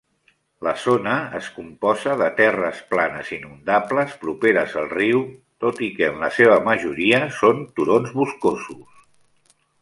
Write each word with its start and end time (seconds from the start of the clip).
La 0.67 0.71
zona 0.83 1.11
es 1.39 1.49
composa 1.57 2.15
de 2.21 2.29
terres 2.39 2.79
planes 2.93 3.29
inundables 3.37 4.15
properes 4.23 4.73
al 4.85 4.89
riu, 4.95 5.21
tot 5.67 5.83
i 5.89 5.91
que 5.99 6.09
en 6.15 6.19
la 6.25 6.31
seva 6.39 6.57
majoria 6.71 7.21
són 7.43 7.63
turons 7.77 8.17
boscosos. 8.23 8.83